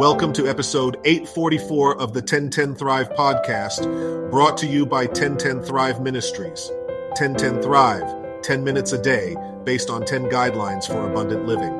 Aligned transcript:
Welcome 0.00 0.32
to 0.32 0.48
episode 0.48 0.96
844 1.04 2.00
of 2.00 2.14
the 2.14 2.20
1010 2.20 2.74
Thrive 2.74 3.10
podcast, 3.10 4.30
brought 4.30 4.56
to 4.56 4.66
you 4.66 4.86
by 4.86 5.04
1010 5.04 5.60
Thrive 5.60 6.00
Ministries. 6.00 6.70
1010 7.18 7.60
Thrive, 7.60 8.40
10 8.40 8.64
minutes 8.64 8.92
a 8.92 9.02
day, 9.02 9.36
based 9.64 9.90
on 9.90 10.06
10 10.06 10.30
guidelines 10.30 10.86
for 10.86 11.06
abundant 11.06 11.44
living. 11.44 11.76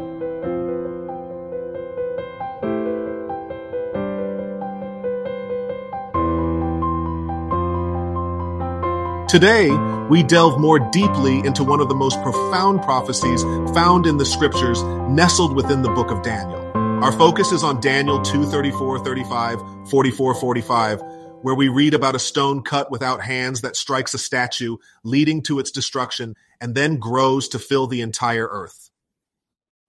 Today, 9.29 9.71
we 10.11 10.23
delve 10.23 10.61
more 10.61 10.79
deeply 10.79 11.39
into 11.39 11.65
one 11.65 11.81
of 11.81 11.89
the 11.89 11.95
most 11.95 12.21
profound 12.21 12.83
prophecies 12.83 13.45
found 13.73 14.05
in 14.05 14.19
the 14.19 14.27
scriptures 14.27 14.83
nestled 15.09 15.57
within 15.57 15.81
the 15.81 15.89
book 15.89 16.11
of 16.11 16.21
Daniel. 16.23 16.60
Our 17.03 17.13
focus 17.13 17.51
is 17.51 17.65
on 17.65 17.81
Daniel 17.81 18.21
2 18.21 18.45
34, 18.45 18.99
35, 18.99 19.89
44, 19.89 20.35
45, 20.35 21.03
where 21.41 21.55
we 21.55 21.69
read 21.69 21.95
about 21.95 22.15
a 22.15 22.19
stone 22.19 22.63
cut 22.63 22.91
without 22.91 23.23
hands 23.23 23.63
that 23.63 23.75
strikes 23.75 24.13
a 24.13 24.19
statue, 24.19 24.77
leading 25.03 25.41
to 25.45 25.59
its 25.61 25.71
destruction, 25.71 26.35
and 26.61 26.75
then 26.75 26.99
grows 26.99 27.49
to 27.49 27.59
fill 27.59 27.87
the 27.87 28.03
entire 28.03 28.47
earth. 28.47 28.91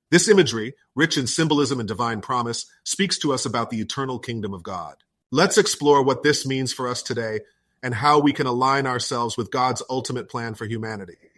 This 0.10 0.30
imagery, 0.30 0.74
rich 0.96 1.18
in 1.18 1.28
symbolism 1.28 1.80
and 1.80 1.88
divine 1.88 2.22
promise, 2.22 2.66
speaks 2.86 3.18
to 3.20 3.34
us 3.34 3.46
about 3.46 3.72
the 3.72 3.82
eternal 3.82 4.18
kingdom 4.18 4.54
of 4.54 4.64
God. 4.64 4.96
Let's 5.32 5.58
explore 5.58 6.04
what 6.04 6.24
this 6.24 6.46
means 6.46 6.72
for 6.72 6.88
us 6.88 7.04
today 7.04 7.42
and 7.84 7.94
how 7.94 8.20
we 8.20 8.32
can 8.32 8.48
align 8.48 8.88
ourselves 8.88 9.36
with 9.36 9.52
God's 9.52 9.84
ultimate 9.90 10.30
plan 10.30 10.54
for 10.54 10.66
humanity. 10.66 11.31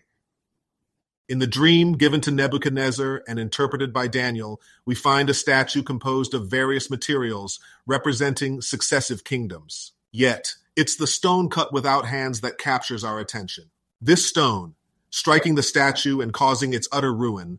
In 1.33 1.39
the 1.39 1.47
dream 1.47 1.93
given 1.93 2.21
to 2.21 2.29
Nebuchadnezzar 2.29 3.23
and 3.27 3.39
interpreted 3.39 3.91
by 3.91 4.05
Daniel, 4.05 4.61
we 4.85 4.93
find 4.93 5.31
a 5.31 5.33
statue 5.33 5.81
composed 5.81 6.35
of 6.35 6.47
various 6.47 6.91
materials 6.91 7.59
representing 7.87 8.61
successive 8.61 9.23
kingdoms. 9.23 9.93
Yet, 10.11 10.53
it's 10.75 10.95
the 10.95 11.07
stone 11.07 11.49
cut 11.49 11.73
without 11.73 12.05
hands 12.05 12.41
that 12.41 12.59
captures 12.59 13.03
our 13.03 13.17
attention. 13.17 13.71
This 13.99 14.23
stone, 14.23 14.75
striking 15.09 15.55
the 15.55 15.63
statue 15.63 16.21
and 16.21 16.31
causing 16.31 16.71
its 16.71 16.87
utter 16.91 17.11
ruin, 17.11 17.57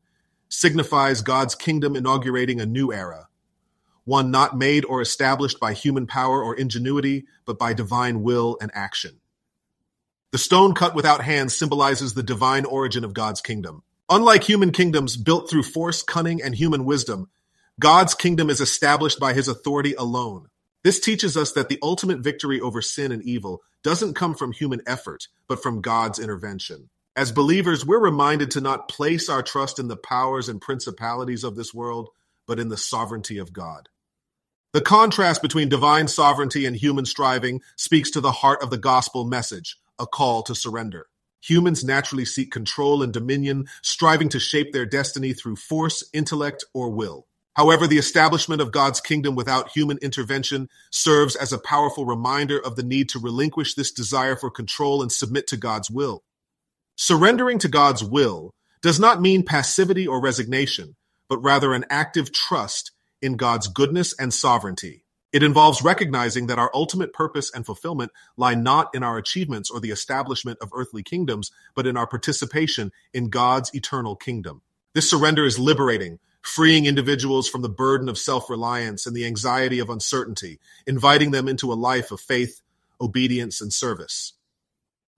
signifies 0.48 1.20
God's 1.20 1.56
kingdom 1.56 1.96
inaugurating 1.96 2.60
a 2.60 2.66
new 2.66 2.92
era, 2.92 3.26
one 4.04 4.30
not 4.30 4.56
made 4.56 4.84
or 4.84 5.00
established 5.00 5.58
by 5.58 5.72
human 5.72 6.06
power 6.06 6.40
or 6.40 6.54
ingenuity, 6.54 7.26
but 7.44 7.58
by 7.58 7.72
divine 7.72 8.22
will 8.22 8.56
and 8.60 8.70
action. 8.72 9.18
The 10.34 10.38
stone 10.38 10.74
cut 10.74 10.96
without 10.96 11.22
hands 11.22 11.54
symbolizes 11.54 12.14
the 12.14 12.22
divine 12.24 12.64
origin 12.64 13.04
of 13.04 13.14
God's 13.14 13.40
kingdom. 13.40 13.84
Unlike 14.10 14.42
human 14.42 14.72
kingdoms 14.72 15.16
built 15.16 15.48
through 15.48 15.62
force, 15.62 16.02
cunning, 16.02 16.42
and 16.42 16.56
human 16.56 16.84
wisdom, 16.84 17.30
God's 17.78 18.16
kingdom 18.16 18.50
is 18.50 18.60
established 18.60 19.20
by 19.20 19.32
his 19.32 19.46
authority 19.46 19.94
alone. 19.94 20.48
This 20.82 20.98
teaches 20.98 21.36
us 21.36 21.52
that 21.52 21.68
the 21.68 21.78
ultimate 21.84 22.18
victory 22.18 22.60
over 22.60 22.82
sin 22.82 23.12
and 23.12 23.22
evil 23.22 23.62
doesn't 23.84 24.14
come 24.14 24.34
from 24.34 24.50
human 24.50 24.80
effort, 24.88 25.28
but 25.46 25.62
from 25.62 25.80
God's 25.80 26.18
intervention. 26.18 26.90
As 27.14 27.30
believers, 27.30 27.86
we're 27.86 28.00
reminded 28.00 28.50
to 28.50 28.60
not 28.60 28.88
place 28.88 29.28
our 29.28 29.40
trust 29.40 29.78
in 29.78 29.86
the 29.86 29.96
powers 29.96 30.48
and 30.48 30.60
principalities 30.60 31.44
of 31.44 31.54
this 31.54 31.72
world, 31.72 32.08
but 32.44 32.58
in 32.58 32.70
the 32.70 32.76
sovereignty 32.76 33.38
of 33.38 33.52
God. 33.52 33.88
The 34.72 34.80
contrast 34.80 35.42
between 35.42 35.68
divine 35.68 36.08
sovereignty 36.08 36.66
and 36.66 36.74
human 36.74 37.04
striving 37.04 37.60
speaks 37.76 38.10
to 38.10 38.20
the 38.20 38.32
heart 38.32 38.64
of 38.64 38.70
the 38.70 38.78
gospel 38.78 39.24
message, 39.24 39.78
a 39.98 40.06
call 40.06 40.42
to 40.44 40.54
surrender. 40.54 41.06
Humans 41.42 41.84
naturally 41.84 42.24
seek 42.24 42.50
control 42.50 43.02
and 43.02 43.12
dominion, 43.12 43.66
striving 43.82 44.30
to 44.30 44.40
shape 44.40 44.72
their 44.72 44.86
destiny 44.86 45.34
through 45.34 45.56
force, 45.56 46.02
intellect, 46.12 46.64
or 46.72 46.90
will. 46.90 47.26
However, 47.54 47.86
the 47.86 47.98
establishment 47.98 48.60
of 48.60 48.72
God's 48.72 49.00
kingdom 49.00 49.36
without 49.36 49.70
human 49.70 49.98
intervention 49.98 50.68
serves 50.90 51.36
as 51.36 51.52
a 51.52 51.58
powerful 51.58 52.04
reminder 52.04 52.58
of 52.58 52.76
the 52.76 52.82
need 52.82 53.08
to 53.10 53.20
relinquish 53.20 53.74
this 53.74 53.92
desire 53.92 54.36
for 54.36 54.50
control 54.50 55.02
and 55.02 55.12
submit 55.12 55.46
to 55.48 55.56
God's 55.56 55.90
will. 55.90 56.24
Surrendering 56.96 57.58
to 57.58 57.68
God's 57.68 58.02
will 58.02 58.54
does 58.82 58.98
not 58.98 59.22
mean 59.22 59.44
passivity 59.44 60.06
or 60.06 60.20
resignation, 60.20 60.96
but 61.28 61.38
rather 61.38 61.74
an 61.74 61.84
active 61.90 62.32
trust 62.32 62.90
in 63.22 63.36
God's 63.36 63.68
goodness 63.68 64.14
and 64.18 64.34
sovereignty. 64.34 65.03
It 65.34 65.42
involves 65.42 65.82
recognizing 65.82 66.46
that 66.46 66.60
our 66.60 66.70
ultimate 66.72 67.12
purpose 67.12 67.50
and 67.52 67.66
fulfillment 67.66 68.12
lie 68.36 68.54
not 68.54 68.94
in 68.94 69.02
our 69.02 69.18
achievements 69.18 69.68
or 69.68 69.80
the 69.80 69.90
establishment 69.90 70.58
of 70.62 70.70
earthly 70.72 71.02
kingdoms, 71.02 71.50
but 71.74 71.88
in 71.88 71.96
our 71.96 72.06
participation 72.06 72.92
in 73.12 73.30
God's 73.30 73.74
eternal 73.74 74.14
kingdom. 74.14 74.62
This 74.94 75.10
surrender 75.10 75.44
is 75.44 75.58
liberating, 75.58 76.20
freeing 76.40 76.86
individuals 76.86 77.48
from 77.48 77.62
the 77.62 77.68
burden 77.68 78.08
of 78.08 78.16
self 78.16 78.48
reliance 78.48 79.08
and 79.08 79.16
the 79.16 79.26
anxiety 79.26 79.80
of 79.80 79.90
uncertainty, 79.90 80.60
inviting 80.86 81.32
them 81.32 81.48
into 81.48 81.72
a 81.72 81.74
life 81.74 82.12
of 82.12 82.20
faith, 82.20 82.60
obedience, 83.00 83.60
and 83.60 83.72
service. 83.72 84.34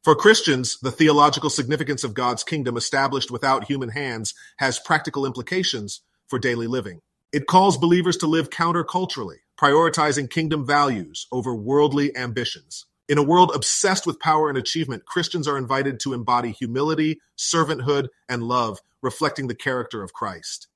For 0.03 0.15
Christians, 0.15 0.79
the 0.81 0.93
theological 0.93 1.51
significance 1.51 2.05
of 2.05 2.15
God's 2.15 2.43
kingdom 2.43 2.79
established 2.79 3.31
without 3.31 3.65
human 3.65 3.91
hands 3.91 4.33
has 4.57 4.79
practical 4.79 5.27
implications 5.27 6.01
for 6.27 6.39
daily 6.39 6.67
living. 6.67 7.03
It 7.35 7.47
calls 7.47 7.77
believers 7.77 8.17
to 8.19 8.27
live 8.27 8.49
counterculturally, 8.49 9.41
prioritizing 9.57 10.31
kingdom 10.31 10.67
values 10.67 11.27
over 11.33 11.55
worldly 11.55 12.17
ambitions. 12.17 12.87
In 13.09 13.19
a 13.19 13.23
world 13.23 13.53
obsessed 13.55 14.07
with 14.07 14.19
power 14.19 14.49
and 14.49 14.59
achievement, 14.59 15.07
Christians 15.07 15.47
are 15.47 15.57
invited 15.57 16.01
to 16.01 16.13
embody 16.13 16.51
humility, 16.51 17.21
servanthood, 17.39 18.09
and 18.29 18.43
love, 18.43 18.81
reflecting 19.01 19.47
the 19.47 19.55
character 19.55 20.03
of 20.03 20.13
Christ. 20.13 20.67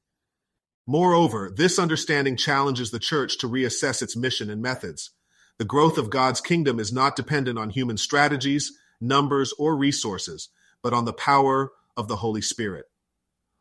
Moreover, 0.87 1.53
this 1.55 1.79
understanding 1.79 2.37
challenges 2.37 2.91
the 2.91 2.99
church 2.99 3.39
to 3.39 3.49
reassess 3.49 4.03
its 4.03 4.17
mission 4.17 4.49
and 4.49 4.63
methods. 4.63 5.11
The 5.59 5.65
growth 5.65 5.99
of 5.99 6.09
God's 6.09 6.41
kingdom 6.41 6.81
is 6.81 6.93
not 6.93 7.17
dependent 7.17 7.59
on 7.59 7.71
human 7.71 7.97
strategies, 7.97 8.73
numbers, 9.01 9.53
or 9.59 9.77
resources, 9.77 10.49
but 10.83 10.93
on 10.93 11.05
the 11.05 11.13
power 11.13 11.73
of 11.97 12.09
the 12.09 12.17
Holy 12.17 12.41
Spirit. 12.41 12.87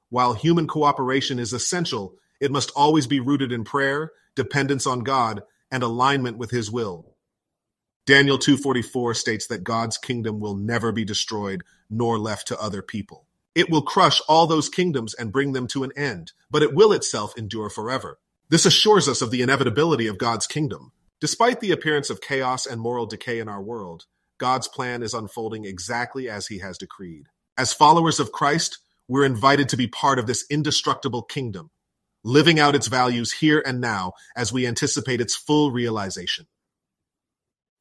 While 0.09 0.33
human 0.33 0.67
cooperation 0.67 1.39
is 1.39 1.53
essential, 1.53 2.15
it 2.39 2.51
must 2.51 2.71
always 2.75 3.07
be 3.07 3.19
rooted 3.19 3.51
in 3.51 3.63
prayer, 3.63 4.11
dependence 4.35 4.87
on 4.87 5.01
God, 5.01 5.43
and 5.71 5.83
alignment 5.83 6.37
with 6.37 6.51
his 6.51 6.71
will. 6.71 7.15
Daniel 8.05 8.39
2:44 8.39 9.13
states 9.13 9.45
that 9.47 9.63
God's 9.63 9.97
kingdom 9.97 10.39
will 10.39 10.55
never 10.55 10.91
be 10.91 11.05
destroyed 11.05 11.63
nor 11.89 12.17
left 12.17 12.47
to 12.47 12.59
other 12.59 12.81
people. 12.81 13.27
It 13.53 13.69
will 13.69 13.81
crush 13.81 14.21
all 14.27 14.47
those 14.47 14.69
kingdoms 14.69 15.13
and 15.13 15.31
bring 15.31 15.53
them 15.53 15.67
to 15.67 15.83
an 15.83 15.91
end, 15.95 16.31
but 16.49 16.63
it 16.63 16.73
will 16.73 16.91
itself 16.91 17.37
endure 17.37 17.69
forever. 17.69 18.19
This 18.49 18.65
assures 18.65 19.07
us 19.07 19.21
of 19.21 19.31
the 19.31 19.41
inevitability 19.41 20.07
of 20.07 20.17
God's 20.17 20.47
kingdom. 20.47 20.91
Despite 21.19 21.59
the 21.59 21.71
appearance 21.71 22.09
of 22.09 22.21
chaos 22.21 22.65
and 22.65 22.79
moral 22.79 23.05
decay 23.05 23.39
in 23.39 23.49
our 23.49 23.61
world, 23.61 24.05
God's 24.39 24.67
plan 24.67 25.03
is 25.03 25.13
unfolding 25.13 25.65
exactly 25.65 26.29
as 26.29 26.47
he 26.47 26.59
has 26.59 26.77
decreed. 26.77 27.27
As 27.57 27.73
followers 27.73 28.19
of 28.19 28.31
Christ, 28.31 28.79
we're 29.07 29.25
invited 29.25 29.67
to 29.69 29.77
be 29.77 29.87
part 29.87 30.17
of 30.17 30.27
this 30.27 30.45
indestructible 30.49 31.23
kingdom, 31.23 31.71
living 32.29 32.59
out 32.59 32.75
its 32.75 32.87
values 32.87 33.31
here 33.31 33.61
and 33.65 33.81
now 33.81 34.13
as 34.35 34.53
we 34.53 34.67
anticipate 34.67 35.19
its 35.19 35.35
full 35.35 35.71
realization. 35.71 36.45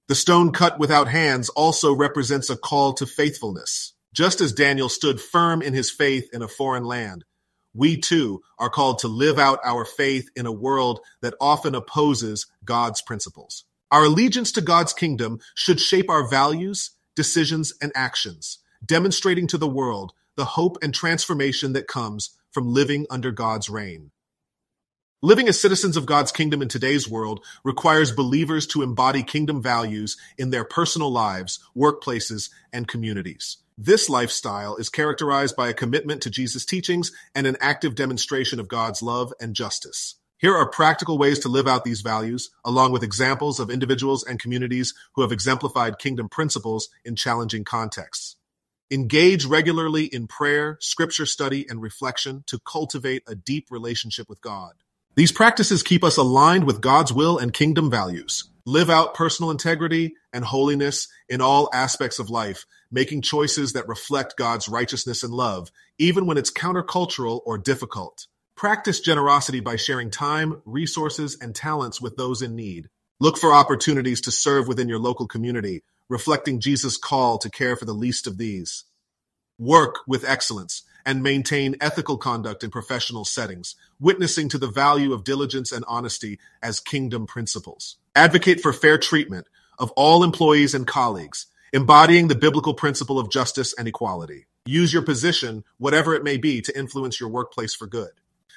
The 0.09 0.15
stone 0.15 0.53
cut 0.53 0.79
without 0.79 1.07
hands 1.09 1.51
also 1.51 1.95
represents 1.95 2.49
a 2.49 2.57
call 2.57 2.95
to 2.95 3.07
faithfulness. 3.07 3.93
Just 4.15 4.41
as 4.41 4.55
Daniel 4.55 4.89
stood 4.89 5.21
firm 5.21 5.61
in 5.61 5.75
his 5.75 5.91
faith 5.91 6.31
in 6.33 6.41
a 6.41 6.49
foreign 6.49 6.85
land, 6.85 7.25
we 7.75 7.99
too 7.99 8.41
are 8.59 8.71
called 8.71 9.01
to 9.01 9.09
live 9.09 9.39
out 9.39 9.61
our 9.63 9.85
faith 9.85 10.31
in 10.35 10.47
a 10.47 10.53
world 10.53 11.01
that 11.21 11.35
often 11.41 11.75
opposes 11.75 12.47
God's 12.65 13.03
principles. 13.03 13.65
Our 13.91 14.05
allegiance 14.05 14.51
to 14.53 14.63
God's 14.63 14.95
kingdom 14.95 15.41
should 15.55 15.79
shape 15.79 16.09
our 16.09 16.27
values, 16.27 16.93
decisions, 17.15 17.75
and 17.83 17.93
actions, 17.95 18.59
demonstrating 18.85 19.47
to 19.49 19.59
the 19.59 19.69
world 19.69 20.13
the 20.37 20.45
hope 20.47 20.79
and 20.83 20.95
transformation 20.95 21.75
that 21.75 21.87
comes 21.87 22.31
from 22.51 22.73
living 22.73 23.07
under 23.11 23.31
God's 23.31 23.69
reign. 23.69 24.11
Living 25.21 25.49
as 25.49 25.61
citizens 25.61 25.97
of 25.97 26.07
God's 26.07 26.31
kingdom 26.31 26.63
in 26.63 26.69
today's 26.69 27.09
world 27.09 27.45
requires 27.65 28.13
believers 28.13 28.69
to 28.69 28.83
embody 28.83 29.25
kingdom 29.25 29.61
values 29.61 30.17
in 30.39 30.51
their 30.51 30.63
personal 30.63 31.11
lives, 31.11 31.59
workplaces, 31.77 32.51
and 32.73 32.87
communities. 32.87 33.57
This 33.77 34.09
lifestyle 34.09 34.77
is 34.77 34.89
characterized 34.89 35.57
by 35.57 35.71
a 35.71 35.75
commitment 35.75 36.23
to 36.23 36.31
Jesus' 36.31 36.65
teachings 36.65 37.11
and 37.35 37.49
an 37.49 37.57
active 37.61 37.97
demonstration 37.97 38.61
of 38.61 38.69
God's 38.69 39.03
love 39.03 39.33
and 39.41 39.57
justice. 39.57 40.15
Here 40.39 40.55
are 40.55 40.71
practical 40.71 41.19
ways 41.19 41.41
to 41.41 41.49
live 41.49 41.67
out 41.67 41.83
these 41.83 42.01
values, 42.01 42.51
along 42.65 42.93
with 42.93 43.03
examples 43.03 43.59
of 43.59 43.71
individuals 43.71 44.23
and 44.23 44.39
communities 44.39 44.95
who 45.17 45.23
have 45.23 45.33
exemplified 45.33 45.99
kingdom 45.99 46.29
principles 46.29 46.91
in 47.05 47.17
challenging 47.17 47.65
contexts. 47.65 48.37
Engage 48.89 49.45
regularly 49.47 50.05
in 50.05 50.29
prayer, 50.29 50.79
scripture 50.81 51.27
study, 51.27 51.67
and 51.69 51.83
reflection 51.83 52.45
to 52.47 52.61
cultivate 52.61 53.25
a 53.27 53.35
deep 53.35 53.67
relationship 53.73 54.29
with 54.29 54.41
God. 54.41 54.75
These 55.19 55.33
practices 55.33 55.83
keep 55.83 56.05
us 56.05 56.17
aligned 56.17 56.63
with 56.63 56.81
God's 56.81 57.13
will 57.13 57.39
and 57.39 57.53
kingdom 57.53 57.91
values. 57.91 58.45
Live 58.65 58.89
out 58.89 59.15
personal 59.15 59.51
integrity 59.51 60.15
and 60.33 60.45
holiness 60.45 61.09
in 61.29 61.41
all 61.41 61.69
aspects 61.73 62.21
of 62.21 62.31
life, 62.31 62.67
making 62.93 63.23
choices 63.23 63.73
that 63.73 63.89
reflect 63.89 64.37
God's 64.37 64.69
righteousness 64.69 65.25
and 65.25 65.35
love, 65.35 65.73
even 65.99 66.27
when 66.27 66.39
it's 66.39 66.53
countercultural 66.53 67.41
or 67.45 67.59
difficult. 67.59 68.29
Practice 68.55 69.01
generosity 69.01 69.59
by 69.59 69.75
sharing 69.75 70.09
time, 70.09 70.63
resources, 70.65 71.37
and 71.41 71.53
talents 71.53 72.01
with 72.01 72.17
those 72.17 72.41
in 72.41 72.55
need. 72.55 72.89
Look 73.19 73.39
for 73.39 73.53
opportunities 73.53 74.21
to 74.21 74.31
serve 74.31 74.69
within 74.69 74.89
your 74.89 75.01
local 75.01 75.27
community, 75.27 75.83
reflecting 76.09 76.61
Jesus' 76.61 76.97
call 76.97 77.39
to 77.39 77.51
care 77.51 77.75
for 77.75 77.87
the 77.87 77.93
least 77.93 78.29
of 78.29 78.39
these. 78.39 78.85
Work 79.59 79.97
with 80.07 80.25
excellence 80.25 80.85
and 81.05 81.23
maintain 81.23 81.77
ethical 81.81 82.17
conduct 82.17 82.65
in 82.65 82.71
professional 82.71 83.25
settings, 83.25 83.77
witnessing 84.01 84.49
to 84.49 84.59
the 84.59 84.71
value 84.71 85.13
of 85.13 85.25
diligence 85.25 85.73
and 85.73 85.85
honesty 85.89 86.39
as 86.63 86.81
kingdom 86.81 87.27
principles. 87.27 87.97
Advocate 88.15 88.61
for 88.61 88.73
fair 88.73 88.99
treatment 88.99 89.47
of 89.79 89.91
all 89.93 90.25
employees 90.25 90.75
and 90.75 90.87
colleagues, 90.87 91.47
embodying 91.73 92.29
the 92.29 92.35
biblical 92.35 92.75
principle 92.75 93.19
of 93.19 93.31
justice 93.31 93.75
and 93.79 93.87
equality. 93.87 94.47
Use 94.67 94.93
your 94.93 95.03
position, 95.03 95.65
whatever 95.79 96.15
it 96.15 96.25
may 96.25 96.37
be, 96.37 96.61
to 96.61 96.79
influence 96.79 97.21
your 97.21 97.31
workplace 97.31 97.75
for 97.75 97.87
good. 97.87 98.11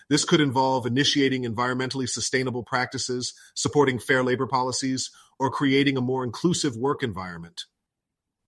This 0.09 0.25
could 0.25 0.41
involve 0.41 0.85
initiating 0.85 1.43
environmentally 1.43 2.09
sustainable 2.09 2.63
practices, 2.63 3.33
supporting 3.53 3.97
fair 3.97 4.23
labor 4.23 4.45
policies, 4.45 5.09
or 5.39 5.49
creating 5.49 5.95
a 5.95 6.01
more 6.01 6.25
inclusive 6.25 6.75
work 6.75 7.01
environment. 7.01 7.63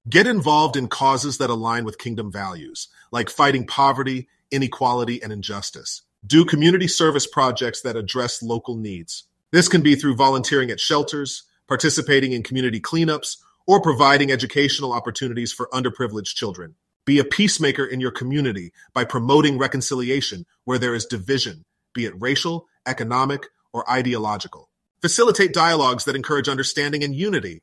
Get 0.10 0.28
involved 0.28 0.76
in 0.76 0.90
causes 0.90 1.38
that 1.38 1.50
align 1.50 1.86
with 1.86 1.98
kingdom 1.98 2.30
values, 2.30 2.90
like 3.12 3.30
fighting 3.30 3.66
poverty, 3.66 4.28
inequality, 4.52 5.24
and 5.24 5.32
injustice. 5.32 6.02
Do 6.28 6.44
community 6.44 6.90
service 6.90 7.26
projects 7.26 7.82
that 7.84 7.96
address 7.96 8.44
local 8.44 8.76
needs. 8.76 9.24
This 9.52 9.70
can 9.70 9.82
be 9.82 9.96
through 9.96 10.18
volunteering 10.18 10.72
at 10.72 10.82
shelters, 10.82 11.44
participating 11.70 12.34
in 12.34 12.44
community 12.44 12.82
cleanups, 12.82 13.38
or 13.66 13.82
providing 13.82 14.30
educational 14.30 14.92
opportunities 14.92 15.54
for 15.54 15.70
underprivileged 15.72 16.36
children. 16.36 16.76
Be 17.06 17.20
a 17.20 17.24
peacemaker 17.24 17.86
in 17.86 18.02
your 18.02 18.12
community 18.12 18.74
by 18.94 19.06
promoting 19.06 19.58
reconciliation 19.58 20.46
where 20.66 20.78
there 20.78 20.96
is 20.96 21.06
division, 21.06 21.64
be 21.94 22.04
it 22.04 22.22
racial, 22.22 22.68
economic, 22.86 23.48
or 23.72 23.90
ideological. 23.90 24.68
Facilitate 25.02 25.54
dialogues 25.54 26.04
that 26.04 26.16
encourage 26.18 26.50
understanding 26.50 27.06
and 27.06 27.16
unity. 27.16 27.62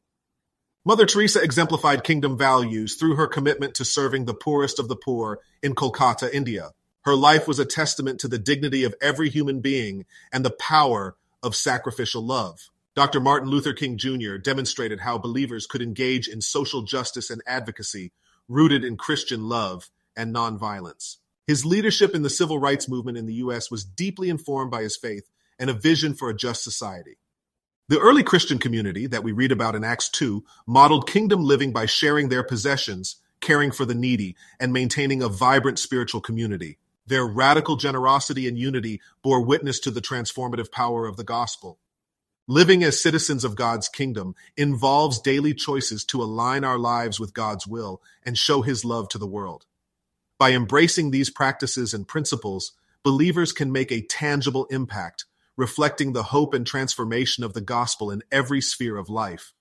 Mother 0.83 1.05
Teresa 1.05 1.43
exemplified 1.43 2.05
kingdom 2.05 2.39
values 2.39 2.97
through 2.97 3.17
her 3.17 3.27
commitment 3.27 3.75
to 3.75 3.85
serving 3.85 4.25
the 4.25 4.33
poorest 4.33 4.79
of 4.79 4.89
the 4.89 4.97
poor 4.97 5.41
in 5.63 5.75
Kolkata, 5.75 6.33
India. 6.33 6.71
Her 7.03 7.15
life 7.15 7.47
was 7.47 7.59
a 7.59 7.67
testament 7.67 8.19
to 8.21 8.29
the 8.29 8.39
dignity 8.39 8.85
of 8.85 8.95
every 8.99 9.29
human 9.29 9.61
being 9.61 10.07
and 10.33 10.43
the 10.43 10.51
power 10.51 11.17
of 11.43 11.55
sacrificial 11.55 12.25
love. 12.25 12.71
Dr. 12.97 13.21
Martin 13.21 13.51
Luther 13.51 13.75
King 13.75 13.99
Jr. 13.99 14.39
demonstrated 14.39 15.01
how 15.01 15.19
believers 15.19 15.67
could 15.67 15.83
engage 15.83 16.29
in 16.29 16.41
social 16.41 16.81
justice 16.81 17.29
and 17.29 17.43
advocacy 17.47 18.13
rooted 18.49 18.83
in 18.83 18.97
Christian 18.97 19.51
love 19.51 19.91
and 20.17 20.35
nonviolence. 20.35 21.19
His 21.47 21.67
leadership 21.67 22.15
in 22.15 22.23
the 22.23 22.31
civil 22.31 22.59
rights 22.59 22.89
movement 22.89 23.19
in 23.19 23.27
the 23.27 23.35
U.S. 23.35 23.71
was 23.71 23.85
deeply 23.85 24.31
informed 24.31 24.71
by 24.71 24.83
his 24.83 24.97
faith 24.97 25.29
and 25.59 25.69
a 25.69 25.75
vision 25.75 26.15
for 26.15 26.31
a 26.31 26.37
just 26.37 26.65
society. 26.65 27.19
The 27.91 27.99
early 27.99 28.23
Christian 28.23 28.59
community 28.59 29.09
that 29.09 29.25
we 29.25 29.33
read 29.33 29.51
about 29.51 29.75
in 29.75 29.83
Acts 29.83 30.09
2 30.11 30.45
modeled 30.65 31.11
kingdom 31.11 31.43
living 31.43 31.73
by 31.73 31.87
sharing 31.87 32.29
their 32.29 32.45
possessions, 32.45 33.17
caring 33.41 33.73
for 33.73 33.85
the 33.85 33.97
needy, 33.97 34.37
and 34.61 34.73
maintaining 34.73 35.25
a 35.25 35.29
vibrant 35.29 35.77
spiritual 35.81 36.21
community. 36.21 36.79
Their 37.09 37.27
radical 37.27 37.75
generosity 37.75 38.47
and 38.47 38.57
unity 38.57 39.01
bore 39.25 39.45
witness 39.45 39.81
to 39.81 39.91
the 39.91 40.01
transformative 40.01 40.71
power 40.71 41.05
of 41.05 41.17
the 41.17 41.25
gospel. 41.25 41.81
Living 42.47 42.85
as 42.85 43.03
citizens 43.03 43.43
of 43.43 43.57
God's 43.57 43.89
kingdom 43.89 44.37
involves 44.57 45.19
daily 45.19 45.53
choices 45.53 46.05
to 46.05 46.23
align 46.23 46.63
our 46.63 46.79
lives 46.79 47.19
with 47.19 47.35
God's 47.35 47.67
will 47.67 48.01
and 48.25 48.39
show 48.39 48.63
his 48.63 48.85
love 48.85 49.09
to 49.09 49.19
the 49.19 49.27
world. 49.27 49.67
By 50.39 50.53
embracing 50.53 51.11
these 51.11 51.29
practices 51.29 51.93
and 51.93 52.07
principles, 52.07 52.71
believers 53.03 53.51
can 53.51 53.73
make 53.73 53.91
a 53.91 54.07
tangible 54.07 54.67
impact, 54.67 55.25
reflecting 55.61 56.15
the 56.15 56.23
hope 56.23 56.55
and 56.55 56.67
transformation 56.67 57.45
of 57.45 57.53
the 57.53 57.61
gospel 57.61 58.11
in 58.11 58.23
every 58.33 58.63
sphere 58.63 58.97
of 58.97 59.11
life. 59.11 59.53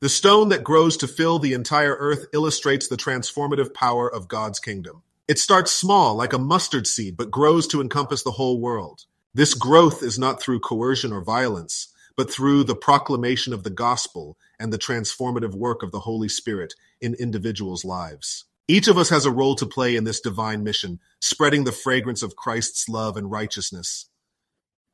The 0.00 0.08
stone 0.08 0.48
that 0.50 0.62
grows 0.62 0.96
to 0.98 1.08
fill 1.08 1.40
the 1.40 1.54
entire 1.54 1.96
earth 1.98 2.26
illustrates 2.32 2.86
the 2.86 2.96
transformative 2.96 3.74
power 3.74 4.08
of 4.12 4.28
God's 4.28 4.60
kingdom. 4.60 5.02
It 5.26 5.40
starts 5.40 5.72
small, 5.72 6.14
like 6.14 6.32
a 6.32 6.38
mustard 6.38 6.86
seed, 6.86 7.16
but 7.16 7.32
grows 7.32 7.66
to 7.68 7.80
encompass 7.80 8.22
the 8.22 8.30
whole 8.30 8.60
world. 8.60 9.06
This 9.34 9.54
growth 9.54 10.04
is 10.04 10.20
not 10.20 10.40
through 10.40 10.60
coercion 10.60 11.12
or 11.12 11.24
violence, 11.24 11.88
but 12.16 12.30
through 12.30 12.62
the 12.62 12.76
proclamation 12.76 13.52
of 13.52 13.64
the 13.64 13.70
gospel 13.70 14.36
and 14.60 14.72
the 14.72 14.78
transformative 14.78 15.54
work 15.54 15.82
of 15.82 15.90
the 15.90 16.00
Holy 16.00 16.28
Spirit 16.28 16.74
in 17.00 17.14
individuals' 17.14 17.84
lives. 17.84 18.44
Each 18.68 18.86
of 18.86 18.98
us 18.98 19.08
has 19.08 19.26
a 19.26 19.32
role 19.32 19.56
to 19.56 19.66
play 19.66 19.96
in 19.96 20.04
this 20.04 20.20
divine 20.20 20.62
mission, 20.62 21.00
spreading 21.20 21.64
the 21.64 21.72
fragrance 21.72 22.22
of 22.22 22.36
Christ's 22.36 22.88
love 22.88 23.16
and 23.16 23.28
righteousness. 23.30 24.06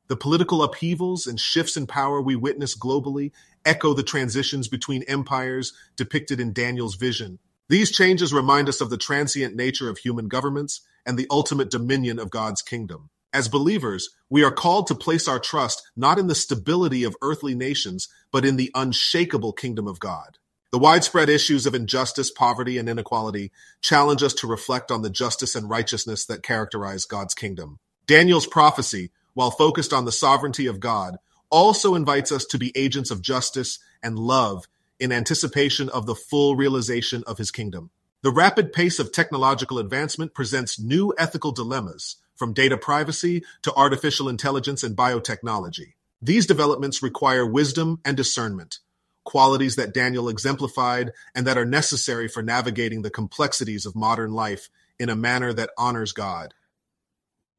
The 0.08 0.16
political 0.16 0.62
upheavals 0.62 1.26
and 1.26 1.38
shifts 1.38 1.76
in 1.76 1.86
power 1.86 2.20
we 2.20 2.34
witness 2.34 2.76
globally 2.76 3.30
echo 3.64 3.92
the 3.92 4.02
transitions 4.02 4.66
between 4.66 5.02
empires 5.02 5.74
depicted 5.96 6.40
in 6.40 6.54
Daniel's 6.54 6.96
vision. 6.96 7.38
These 7.68 7.90
changes 7.90 8.32
remind 8.32 8.70
us 8.70 8.80
of 8.80 8.88
the 8.88 8.96
transient 8.96 9.54
nature 9.54 9.90
of 9.90 9.98
human 9.98 10.28
governments 10.28 10.80
and 11.04 11.18
the 11.18 11.26
ultimate 11.30 11.70
dominion 11.70 12.18
of 12.18 12.30
God's 12.30 12.62
kingdom. 12.62 13.10
As 13.34 13.48
believers, 13.48 14.08
we 14.30 14.42
are 14.42 14.50
called 14.50 14.86
to 14.86 14.94
place 14.94 15.28
our 15.28 15.38
trust 15.38 15.82
not 15.94 16.18
in 16.18 16.28
the 16.28 16.34
stability 16.34 17.04
of 17.04 17.16
earthly 17.20 17.54
nations, 17.54 18.08
but 18.32 18.46
in 18.46 18.56
the 18.56 18.70
unshakable 18.74 19.52
kingdom 19.52 19.86
of 19.86 20.00
God. 20.00 20.38
The 20.72 20.78
widespread 20.78 21.28
issues 21.28 21.66
of 21.66 21.74
injustice, 21.74 22.30
poverty, 22.30 22.78
and 22.78 22.88
inequality 22.88 23.52
challenge 23.82 24.22
us 24.22 24.32
to 24.34 24.46
reflect 24.46 24.90
on 24.90 25.02
the 25.02 25.10
justice 25.10 25.54
and 25.54 25.68
righteousness 25.68 26.24
that 26.26 26.42
characterize 26.42 27.04
God's 27.04 27.34
kingdom. 27.34 27.78
Daniel's 28.06 28.46
prophecy, 28.46 29.10
while 29.38 29.52
focused 29.52 29.92
on 29.92 30.04
the 30.04 30.10
sovereignty 30.10 30.66
of 30.66 30.80
God, 30.80 31.16
also 31.48 31.94
invites 31.94 32.32
us 32.32 32.44
to 32.46 32.58
be 32.58 32.76
agents 32.76 33.12
of 33.12 33.22
justice 33.22 33.78
and 34.02 34.18
love 34.18 34.66
in 34.98 35.12
anticipation 35.12 35.88
of 35.90 36.06
the 36.06 36.14
full 36.16 36.56
realization 36.56 37.22
of 37.24 37.38
his 37.38 37.52
kingdom. 37.52 37.88
The 38.22 38.32
rapid 38.32 38.72
pace 38.72 38.98
of 38.98 39.12
technological 39.12 39.78
advancement 39.78 40.34
presents 40.34 40.80
new 40.80 41.14
ethical 41.16 41.52
dilemmas 41.52 42.16
from 42.34 42.52
data 42.52 42.76
privacy 42.76 43.44
to 43.62 43.72
artificial 43.76 44.28
intelligence 44.28 44.82
and 44.82 44.96
biotechnology. 44.96 45.92
These 46.20 46.46
developments 46.46 47.00
require 47.00 47.46
wisdom 47.46 48.00
and 48.04 48.16
discernment, 48.16 48.80
qualities 49.22 49.76
that 49.76 49.94
Daniel 49.94 50.28
exemplified 50.28 51.12
and 51.32 51.46
that 51.46 51.56
are 51.56 51.64
necessary 51.64 52.26
for 52.26 52.42
navigating 52.42 53.02
the 53.02 53.08
complexities 53.10 53.86
of 53.86 53.94
modern 53.94 54.32
life 54.32 54.68
in 54.98 55.08
a 55.08 55.14
manner 55.14 55.52
that 55.52 55.70
honors 55.78 56.10
God. 56.10 56.54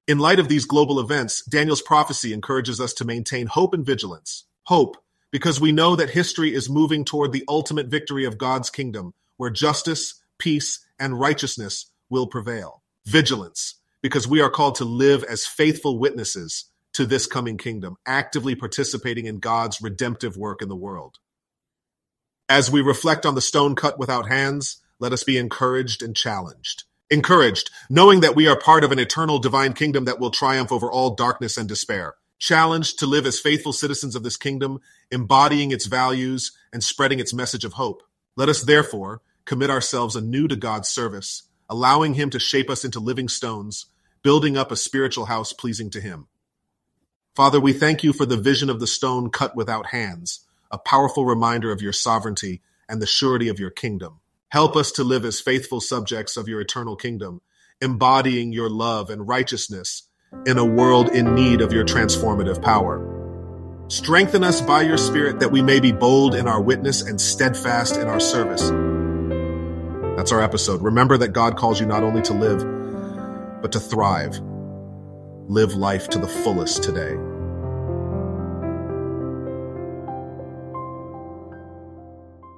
In 0.10 0.18
light 0.18 0.40
of 0.40 0.48
these 0.48 0.66
global 0.66 1.00
events, 1.00 1.44
Daniel's 1.46 1.84
prophecy 1.84 2.34
encourages 2.34 2.82
us 2.82 2.94
to 2.96 3.06
maintain 3.06 3.46
hope 3.46 3.76
and 3.76 3.86
vigilance. 3.86 4.46
Hope, 4.64 4.98
because 5.32 5.62
we 5.62 5.72
know 5.72 5.96
that 5.96 6.10
history 6.10 6.52
is 6.52 6.68
moving 6.68 7.06
toward 7.06 7.32
the 7.32 7.44
ultimate 7.48 7.90
victory 7.90 8.26
of 8.26 8.40
God's 8.40 8.72
kingdom, 8.72 9.14
where 9.38 9.52
justice, 9.52 10.20
peace, 10.40 10.84
and 10.98 11.20
righteousness 11.20 11.92
will 12.10 12.26
prevail. 12.26 12.82
Vigilance, 13.06 13.76
because 14.02 14.28
we 14.28 14.42
are 14.42 14.50
called 14.50 14.74
to 14.78 14.84
live 14.84 15.24
as 15.26 15.46
faithful 15.46 16.00
witnesses 16.00 16.66
to 16.94 17.06
this 17.06 17.28
coming 17.28 17.60
kingdom, 17.60 17.96
actively 18.08 18.56
participating 18.56 19.28
in 19.28 19.38
God's 19.38 19.80
redemptive 19.80 20.36
work 20.36 20.64
in 20.64 20.70
the 20.70 20.76
world. 20.76 21.20
As 22.50 22.72
we 22.72 22.82
reflect 22.82 23.28
on 23.28 23.36
the 23.36 23.42
stone 23.42 23.76
cut 23.76 24.00
without 24.00 24.28
hands, 24.28 24.78
let 24.98 25.14
us 25.14 25.24
be 25.24 25.38
encouraged 25.38 26.02
and 26.02 26.16
challenged. 26.16 26.86
Encouraged, 27.12 27.72
knowing 27.90 28.20
that 28.20 28.36
we 28.36 28.48
are 28.48 28.60
part 28.60 28.84
of 28.84 28.92
an 28.92 29.00
eternal 29.00 29.40
divine 29.40 29.74
kingdom 29.74 30.06
that 30.06 30.20
will 30.20 30.32
triumph 30.32 30.72
over 30.72 30.92
all 30.92 31.16
darkness 31.16 31.58
and 31.58 31.68
despair. 31.68 32.16
Challenged 32.38 33.00
to 33.00 33.08
live 33.08 33.26
as 33.26 33.40
faithful 33.40 33.74
citizens 33.74 34.16
of 34.16 34.24
this 34.24 34.38
kingdom, 34.38 34.80
embodying 35.12 35.72
its 35.72 35.88
values 35.88 36.52
and 36.72 36.84
spreading 36.84 37.20
its 37.20 37.34
message 37.34 37.66
of 37.66 37.74
hope. 37.74 38.04
Let 38.36 38.50
us 38.50 38.64
therefore 38.64 39.22
commit 39.46 39.70
ourselves 39.70 40.16
anew 40.16 40.48
to 40.48 40.56
God's 40.56 40.88
service 40.88 41.44
allowing 41.70 42.16
Him 42.16 42.30
to 42.32 42.40
shape 42.40 42.70
us 42.70 42.84
into 42.84 43.00
living 43.00 43.30
stones, 43.30 43.86
building 44.24 44.58
up 44.58 44.72
a 44.72 44.76
spiritual 44.76 45.26
house 45.26 45.54
pleasing 45.54 45.90
to 45.92 46.02
Him. 46.02 46.28
Father, 47.36 47.60
we 47.60 47.72
thank 47.72 48.04
you 48.04 48.12
for 48.12 48.26
the 48.26 48.36
vision 48.36 48.70
of 48.70 48.80
the 48.80 48.88
stone 48.88 49.30
cut 49.30 49.56
without 49.56 49.88
hands, 49.88 50.46
a 50.72 50.78
powerful 50.78 51.26
reminder 51.26 51.72
of 51.72 51.82
your 51.82 51.94
sovereignty 51.94 52.62
and 52.90 53.02
the 53.02 53.08
surety 53.08 53.48
of 53.48 53.60
your 53.60 53.70
kingdom. 53.70 54.20
Help 54.52 54.76
us 54.76 54.92
to 54.94 55.04
live 55.04 55.26
as 55.26 55.40
faithful 55.40 55.80
subjects 55.80 56.36
of 56.36 56.48
your 56.48 56.60
eternal 56.60 56.96
kingdom, 56.96 57.40
embodying 57.82 58.52
your 58.52 58.68
love 58.68 59.12
and 59.12 59.28
righteousness 59.28 60.10
in 60.48 60.58
a 60.58 60.66
world 60.66 61.10
in 61.10 61.36
need 61.36 61.62
of 61.62 61.72
your 61.72 61.86
transformative 61.86 62.60
power. 62.60 63.06
Strengthen 63.90 64.44
us 64.44 64.60
by 64.60 64.82
your 64.82 64.98
Spirit 64.98 65.40
that 65.40 65.52
we 65.52 65.62
may 65.62 65.80
be 65.80 65.92
bold 65.92 66.34
in 66.34 66.48
our 66.48 66.60
witness 66.60 67.04
and 67.04 67.22
steadfast 67.22 67.96
in 67.96 68.08
our 68.08 68.20
service. 68.20 68.70
That's 70.18 70.32
our 70.32 70.42
episode. 70.42 70.82
Remember 70.82 71.16
that 71.18 71.30
God 71.30 71.56
calls 71.56 71.80
you 71.80 71.86
not 71.86 72.04
only 72.04 72.24
to 72.24 72.34
live, 72.34 73.62
but 73.62 73.72
to 73.74 73.80
thrive. 73.80 74.40
Live 75.48 75.76
life 75.76 76.10
to 76.10 76.18
the 76.18 76.28
fullest 76.28 76.82
today. 76.82 77.16